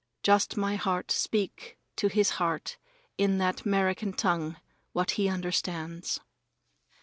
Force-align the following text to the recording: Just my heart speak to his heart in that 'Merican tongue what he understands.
Just 0.23 0.57
my 0.57 0.77
heart 0.77 1.11
speak 1.11 1.77
to 1.97 2.07
his 2.07 2.31
heart 2.41 2.79
in 3.19 3.37
that 3.37 3.67
'Merican 3.67 4.13
tongue 4.17 4.57
what 4.93 5.11
he 5.11 5.29
understands. 5.29 6.19